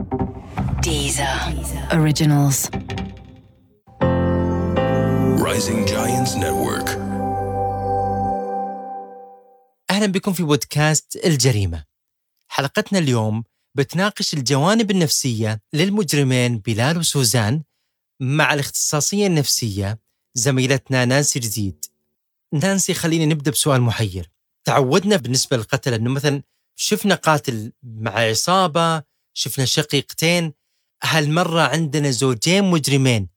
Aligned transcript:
Deezer. 0.00 1.36
Originals. 1.98 2.58
Rising 5.46 5.80
Giants 5.86 6.34
Network. 6.34 6.88
أهلا 9.90 10.06
بكم 10.06 10.32
في 10.32 10.42
بودكاست 10.42 11.16
الجريمة. 11.24 11.84
حلقتنا 12.50 12.98
اليوم 12.98 13.44
بتناقش 13.74 14.34
الجوانب 14.34 14.90
النفسية 14.90 15.60
للمجرمين 15.72 16.58
بلال 16.58 16.98
وسوزان 16.98 17.62
مع 18.20 18.54
الاختصاصية 18.54 19.26
النفسية 19.26 19.98
زميلتنا 20.34 21.04
نانسي 21.04 21.38
جديد. 21.38 21.84
نانسي 22.52 22.94
خلينا 22.94 23.24
نبدأ 23.34 23.50
بسؤال 23.50 23.82
محير. 23.82 24.30
تعودنا 24.64 25.16
بالنسبة 25.16 25.56
للقتل 25.56 25.94
أنه 25.94 26.10
مثلا 26.10 26.42
شفنا 26.76 27.14
قاتل 27.14 27.72
مع 27.82 28.10
عصابة، 28.10 29.02
شفنا 29.40 29.64
شقيقتين، 29.64 30.52
هالمرة 31.04 31.60
عندنا 31.60 32.10
زوجين 32.10 32.64
مجرمين. 32.64 33.28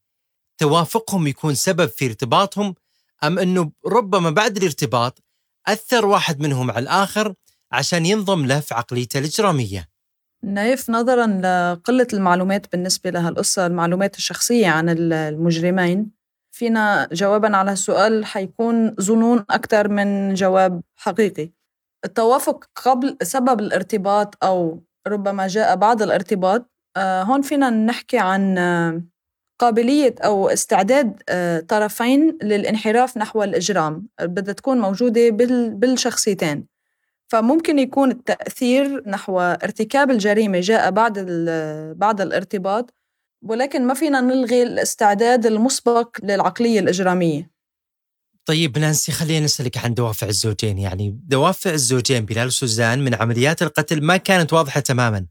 توافقهم 0.58 1.28
يكون 1.28 1.56
سبب 1.56 1.86
في 1.86 2.06
ارتباطهم 2.06 2.76
أم 3.24 3.40
أنه 3.40 3.72
ربما 3.86 4.30
بعد 4.30 4.58
الارتباط 4.58 5.24
أثر 5.68 6.06
واحد 6.06 6.40
منهم 6.40 6.72
على 6.72 6.80
الآخر 6.80 7.34
عشان 7.72 8.06
ينضم 8.06 8.46
له 8.46 8.60
في 8.60 8.74
عقليته 8.74 9.20
الإجرامية؟ 9.20 9.90
نايف 10.44 10.90
نظرا 10.90 11.28
لقلة 11.28 12.08
المعلومات 12.14 12.72
بالنسبة 12.72 13.10
لهالقصة 13.10 13.66
المعلومات 13.66 14.18
الشخصية 14.18 14.68
عن 14.68 14.90
المجرمين. 14.90 16.12
فينا 16.52 17.10
جوابا 17.12 17.58
على 17.58 17.72
السؤال 17.72 18.26
حيكون 18.26 18.96
ظنون 19.02 19.46
أكثر 19.50 19.88
من 19.88 20.34
جواب 20.34 20.82
حقيقي. 20.96 21.52
التوافق 22.06 22.70
قبل 22.76 23.18
سبب 23.24 23.60
الارتباط 23.60 24.44
أو 24.44 24.84
ربما 25.08 25.48
جاء 25.48 25.76
بعد 25.76 26.02
الارتباط 26.02 26.70
آه، 26.98 27.24
هون 27.24 27.42
فينا 27.42 27.70
نحكي 27.70 28.18
عن 28.18 28.58
آه، 28.58 29.02
قابلية 29.60 30.16
أو 30.26 30.50
استعداد 30.50 31.24
آه، 31.30 31.60
طرفين 31.60 32.38
للانحراف 32.44 33.18
نحو 33.18 33.44
الإجرام 33.44 34.08
بدها 34.22 34.54
تكون 34.54 34.80
موجودة 34.80 35.30
بالشخصيتين. 35.70 36.68
فممكن 37.28 37.80
يكون 37.80 38.12
التأثير 38.12 39.10
نحو 39.10 39.40
ارتكاب 39.40 40.12
الجريمة 40.12 40.60
جاء 40.60 40.92
بعد 40.92 41.20
بعد 41.98 42.22
الارتباط 42.22 42.94
ولكن 43.44 43.88
ما 43.88 43.94
فينا 43.94 44.22
نلغي 44.22 44.64
الاستعداد 44.64 45.46
المسبق 45.46 46.18
للعقلية 46.24 46.80
الإجرامية. 46.80 47.53
طيب 48.46 48.78
نانسي 48.78 49.12
خلينا 49.12 49.46
نسألك 49.46 49.78
عن 49.78 49.94
دوافع 49.94 50.28
الزوجين. 50.28 50.78
يعني 50.78 51.20
دوافع 51.24 51.72
الزوجين 51.72 52.26
بلال 52.26 52.48
وسوزان 52.48 53.06
من 53.06 53.14
عمليات 53.14 53.62
القتل 53.62 54.02
ما 54.02 54.18
كانت 54.18 54.54
واضحة 54.54 54.80
تماما 54.80 55.26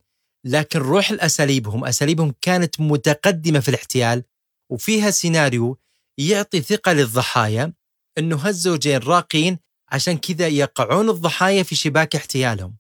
لكن 0.45 0.79
روح 0.79 1.11
الأساليبهم 1.11 1.85
أساليبهم 1.85 2.35
كانت 2.41 2.81
متقدمة 2.81 3.61
في 3.61 3.69
الاحتيال 3.69 4.23
وفيها 4.71 5.11
سيناريو 5.11 5.79
يعطي 6.19 6.61
ثقة 6.61 6.93
للضحايا 6.93 7.73
أنه 8.19 8.37
هالزوجين 8.37 8.99
راقين 8.99 9.59
عشان 9.93 10.19
كذا 10.19 10.49
يقعون 10.49 11.11
الضحايا 11.11 11.63
في 11.63 11.75
شباك 11.75 12.17
احتيالهم. 12.17 12.77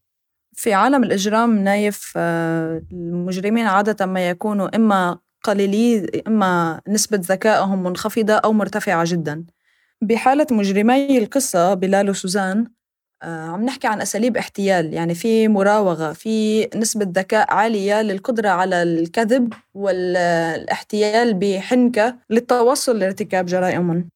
في 0.52 0.72
عالم 0.72 1.04
الإجرام 1.04 1.58
نايف 1.58 2.12
آه، 2.16 2.82
المجرمين 2.92 3.66
عادة 3.66 4.06
ما 4.06 4.28
يكونوا 4.28 4.76
إما 4.76 5.18
قليلي 5.44 6.22
إما 6.26 6.80
نسبة 6.88 7.20
ذكائهم 7.22 7.82
منخفضة 7.82 8.34
أو 8.34 8.52
مرتفعة 8.52 9.04
جدا. 9.06 9.44
بحالة 10.02 10.46
مجرمي 10.50 11.18
القصة 11.18 11.74
بلال 11.74 12.10
وسوزان 12.10 12.66
آه، 13.22 13.46
عم 13.46 13.64
نحكي 13.64 13.86
عن 13.86 14.00
أساليب 14.00 14.36
احتيال. 14.36 14.94
يعني 14.94 15.14
في 15.14 15.48
مراوغة 15.48 16.12
في 16.12 16.64
نسبة 16.74 17.06
ذكاء 17.08 17.54
عالية 17.54 18.02
للقدرة 18.02 18.48
على 18.48 18.82
الكذب 18.82 19.52
والاحتيال 19.74 21.34
بحنكة 21.34 22.18
للتوصل 22.30 22.98
لارتكاب 22.98 23.46
جرائم. 23.46 24.08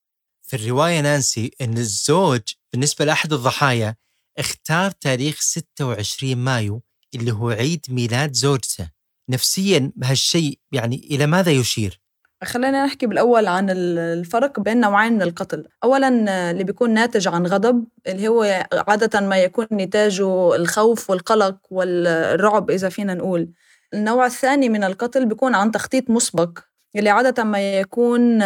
في 0.43 0.57
الرواية 0.57 1.01
نانسي 1.01 1.51
أن 1.61 1.79
الزوج 1.79 2.41
بالنسبة 2.73 3.05
لأحد 3.05 3.33
الضحايا 3.33 3.95
اختار 4.39 4.91
تاريخ 4.91 5.41
26 5.41 6.37
مايو 6.37 6.83
اللي 7.15 7.33
هو 7.33 7.51
عيد 7.51 7.87
ميلاد 7.89 8.33
زوجته. 8.33 8.91
نفسيا 9.31 9.93
هالشيء 10.03 10.59
يعني 10.73 10.97
إلى 10.97 11.27
ماذا 11.27 11.53
يشير؟ 11.53 12.01
خلينا 12.47 12.85
نحكي 12.85 13.07
بالأول 13.07 13.47
عن 13.47 13.71
الفرق 13.71 14.61
بين 14.61 14.81
نوعين 14.81 15.13
من 15.13 15.23
القتل. 15.23 15.69
أولا 15.85 16.09
اللي 16.51 16.65
بيكون 16.65 16.91
ناتج 16.91 17.29
عن 17.29 17.47
غضب 17.47 17.85
اللي 18.07 18.29
هو 18.29 18.67
عادة 18.89 19.21
ما 19.21 19.39
يكون 19.39 19.67
نتاجه 19.73 20.57
الخوف 20.57 21.11
والقلق 21.11 21.57
والرعب 21.71 22.71
إذا 22.71 22.89
فينا 22.89 23.15
نقول. 23.15 23.49
النوع 23.95 24.27
الثاني 24.27 24.69
من 24.69 24.85
القتل 24.85 25.27
بيكون 25.27 25.55
عن 25.55 25.71
تخطيط 25.71 26.11
مسبق 26.11 26.59
اللي 26.97 27.11
عادة 27.11 27.45
ما 27.45 27.79
يكون 27.79 28.43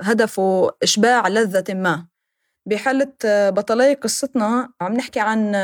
هدفه 0.00 0.70
إشباع 0.82 1.28
لذة 1.28 1.74
ما. 1.74 2.06
بحالة 2.66 3.12
بطلي 3.24 3.94
قصتنا 3.94 4.68
عم 4.80 4.92
نحكي 4.92 5.20
عن 5.20 5.56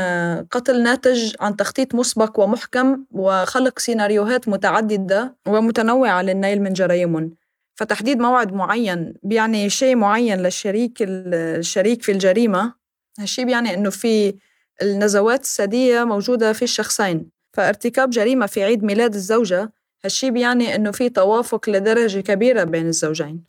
قتل 0.51 0.83
ناتج 0.83 1.35
عن 1.41 1.57
تخطيط 1.57 1.95
مسبق 1.95 2.41
ومحكم 2.41 3.05
وخلق 3.11 3.79
سيناريوهات 3.79 4.49
متعددة 4.49 5.37
ومتنوعة 5.47 6.23
للنيل 6.23 6.63
من 6.63 6.73
جرائمهم 6.73 7.40
فتحديد 7.81 8.19
موعد 8.19 8.53
معين 8.53 9.15
بيعني 9.23 9.71
شيء 9.71 9.97
معين 9.97 10.39
للشريك 10.39 10.99
الشريك 11.01 12.03
في 12.03 12.13
الجريمة. 12.13 12.75
هالشيء 13.19 13.45
بيعني 13.45 13.75
إنه 13.75 13.91
في 13.91 14.35
النزوات 14.83 15.43
السادية 15.43 16.05
موجودة 16.05 16.53
في 16.53 16.63
الشخصين. 16.63 17.31
فارتكاب 17.53 18.11
جريمة 18.11 18.47
في 18.47 18.65
عيد 18.65 18.85
ميلاد 18.85 19.15
الزوجة 19.15 19.73
هالشيء 20.05 20.31
بيعني 20.31 20.75
إنه 20.75 20.91
في 20.91 21.09
توافق 21.09 21.71
لدرجة 21.71 22.21
كبيرة 22.21 22.65
بين 22.65 22.87
الزوجين. 22.87 23.45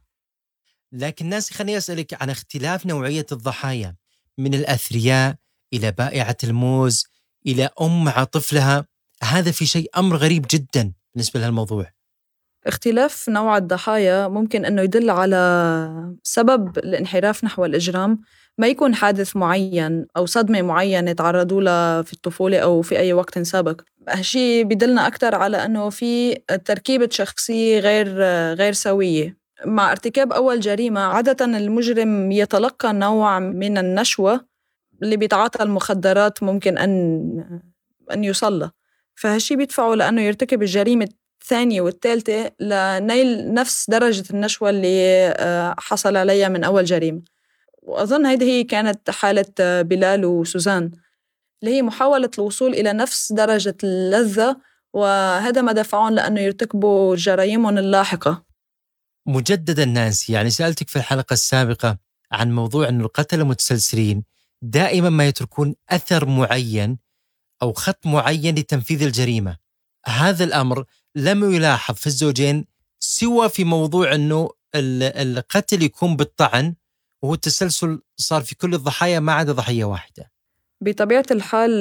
لكن 0.92 1.26
ناس 1.26 1.54
خليني 1.54 1.78
أسألك 1.78 2.22
عن 2.22 2.30
اختلاف 2.30 2.86
نوعية 2.86 3.26
الضحايا 3.32 3.96
من 4.38 4.54
الأثرياء 4.54 5.36
إلى 5.74 5.92
بائعة 5.92 6.38
الموز 6.44 7.06
إلى 7.48 7.70
أم 7.82 8.04
مع 8.04 8.24
طفلها 8.24 8.86
هذا 9.24 9.52
في 9.52 9.66
شيء 9.66 9.90
أمر 9.98 10.16
غريب 10.16 10.46
جدا 10.50 10.94
بالنسبة 11.16 11.40
لهالموضوع. 11.40 12.01
اختلاف 12.68 13.30
نوع 13.30 13.58
الضحايا 13.58 14.28
ممكن 14.28 14.66
أنه 14.66 14.82
يدل 14.82 15.10
على 15.10 16.16
سبب 16.24 16.78
الانحراف 16.78 17.44
نحو 17.44 17.66
الإجرام. 17.66 18.22
ما 18.58 18.68
يكون 18.68 18.96
حادث 18.96 19.36
معين 19.36 20.06
أو 20.18 20.26
صدمة 20.26 20.62
معينة 20.62 21.12
تعرضوا 21.12 21.62
لها 21.62 22.02
في 22.02 22.14
الطفولة 22.14 22.60
أو 22.60 22.82
في 22.82 23.00
أي 23.00 23.14
وقت 23.14 23.40
سابق. 23.40 23.82
هالشيء 24.10 24.64
بدلنا 24.64 25.08
أكثر 25.08 25.36
على 25.36 25.66
أنه 25.66 25.90
في 25.90 26.36
تركيبة 26.66 27.10
شخصية 27.12 27.80
غير 27.80 28.08
غير 28.54 28.74
سوية. 28.74 29.38
مع 29.66 29.92
ارتكاب 29.92 30.34
أول 30.34 30.60
جريمة 30.60 31.02
عادة 31.02 31.46
المجرم 31.46 32.32
يتلقى 32.32 32.94
نوع 32.94 33.40
من 33.40 33.78
النشوة 33.78 34.46
اللي 35.04 35.18
بيتعاطى 35.18 35.64
المخدرات 35.64 36.44
ممكن 36.44 36.78
أن 36.78 37.62
أن 38.14 38.24
يصلى 38.24 38.72
فهالشي 39.16 39.56
بيدفعه 39.56 39.94
لأنه 39.96 40.22
يرتكب 40.22 40.62
الجريمة 40.62 41.08
الثانية 41.42 41.82
والثالثة 41.82 42.52
لنيل 42.60 43.54
نفس 43.54 43.90
درجة 43.90 44.24
النشوة 44.32 44.70
اللي 44.70 45.28
آه، 45.38 45.76
حصل 45.80 46.18
عليها 46.18 46.48
من 46.50 46.64
أول 46.64 46.86
جريمة. 46.86 47.22
وأظن 47.82 48.26
هيدي 48.26 48.46
هي 48.46 48.64
كانت 48.64 49.10
حالة 49.10 49.46
آه، 49.60 49.82
بلال 49.82 50.26
وسوزان 50.26 50.92
اللي 51.64 51.76
هي 51.76 51.82
محاولة 51.82 52.32
الوصول 52.38 52.74
إلى 52.74 52.94
نفس 52.94 53.34
درجة 53.34 53.78
اللذة 53.84 54.58
وهذا 54.94 55.62
ما 55.62 55.72
دفعهم 55.72 56.14
لأنه 56.14 56.42
يرتكبوا 56.42 57.16
جرائمهم 57.16 57.78
اللاحقة. 57.78 58.44
مجددا 59.26 59.86
نانسي 59.86 60.34
يعني 60.34 60.50
سألتك 60.50 60.90
في 60.90 60.96
الحلقة 60.96 61.34
السابقة 61.34 61.98
عن 62.32 62.52
موضوع 62.52 62.90
أن 62.90 63.02
القتلة 63.02 63.42
المتسلسلين 63.42 64.24
دائما 64.62 65.10
ما 65.10 65.28
يتركون 65.28 65.76
أثر 65.90 66.26
معين 66.26 66.98
أو 67.62 67.74
خط 67.74 68.06
معين 68.06 68.56
لتنفيذ 68.56 69.04
الجريمة. 69.04 69.58
هذا 70.06 70.44
الأمر 70.44 70.86
لم 71.16 71.54
يلاحظ 71.54 71.96
في 71.96 72.08
الزوجين 72.08 72.66
سوى 73.00 73.50
في 73.50 73.64
موضوع 73.64 74.16
أنه 74.16 74.50
القتل 74.76 75.84
يكون 75.84 76.16
بالطعن 76.16 76.76
وهو 77.24 77.34
التسلسل 77.34 78.02
صار 78.18 78.42
في 78.42 78.56
كل 78.56 78.74
الضحايا 78.74 79.20
ما 79.20 79.34
عدا 79.34 79.52
ضحية 79.52 79.84
واحدة. 79.84 80.32
بطبيعة 80.82 81.26
الحال 81.32 81.80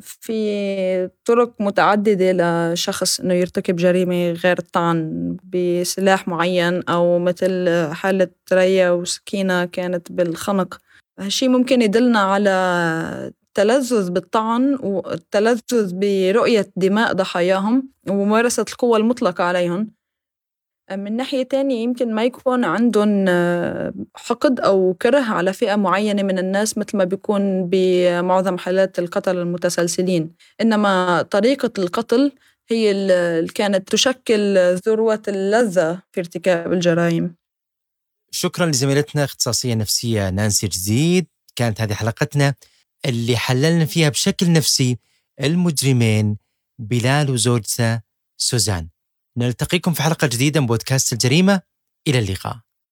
في 0.00 1.10
طرق 1.24 1.54
متعددة 1.60 2.32
لشخص 2.72 3.20
إنه 3.20 3.34
يرتكب 3.34 3.76
جريمة 3.76 4.30
غير 4.30 4.58
الطعن 4.58 5.36
بسلاح 5.44 6.28
معين 6.28 6.82
أو 6.88 7.18
مثل 7.18 7.68
حالة 7.92 8.28
ريا 8.52 8.90
وسكينة 8.90 9.64
كانت 9.64 10.12
بالخنق. 10.12 10.78
هالشي 11.18 11.48
ممكن 11.48 11.82
يدلنا 11.82 12.18
على 12.18 13.32
التلذذ 13.52 14.10
بالطعن 14.10 14.78
والتلذذ 14.82 15.92
برؤية 15.94 16.72
دماء 16.76 17.12
ضحاياهم 17.12 17.88
وممارسة 18.08 18.64
القوة 18.68 18.96
المطلقة 18.96 19.44
عليهم. 19.44 19.90
من 20.90 21.16
ناحية 21.16 21.42
تانية 21.42 21.82
يمكن 21.82 22.14
ما 22.14 22.24
يكون 22.24 22.64
عندهم 22.64 23.24
آه، 23.28 23.92
حقد 24.14 24.60
أو 24.60 24.94
كره 25.02 25.20
على 25.20 25.52
فئة 25.52 25.76
معينة 25.76 26.22
من 26.22 26.38
الناس 26.38 26.78
مثل 26.78 26.96
ما 26.96 27.04
بيكون 27.04 27.68
بمعظم 27.68 28.58
حالات 28.58 28.98
القتل 28.98 29.38
المتسلسلين. 29.38 30.34
إنما 30.60 31.22
طريقة 31.22 31.70
القتل 31.78 32.32
هي 32.70 32.90
اللي 32.90 33.52
كانت 33.54 33.88
تشكل 33.88 34.58
ذروة 34.74 35.22
اللذة 35.28 36.02
في 36.12 36.20
ارتكاب 36.20 36.72
الجرائم. 36.72 37.34
شكرا 38.30 38.66
لزميلتنا 38.66 39.24
اختصاصية 39.24 39.74
نفسية 39.74 40.30
نانسي 40.30 40.66
جديد. 40.66 41.26
كانت 41.56 41.80
هذه 41.80 41.92
حلقتنا. 41.92 42.54
اللي 43.06 43.36
حللنا 43.36 43.84
فيها 43.84 44.08
بشكل 44.08 44.52
نفسي 44.52 44.98
المجرمين 45.40 46.36
بلال 46.78 47.30
وزوجته 47.30 48.00
سوزان. 48.36 48.88
نلتقيكم 49.36 49.92
في 49.92 50.02
حلقة 50.02 50.26
جديدة 50.26 50.60
من 50.60 50.66
بودكاست 50.66 51.12
الجريمة. 51.12 51.62
إلى 52.08 52.18
اللقاء. 52.18 52.60